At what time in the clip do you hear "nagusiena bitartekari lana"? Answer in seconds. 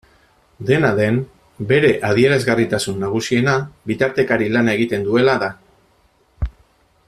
3.05-4.77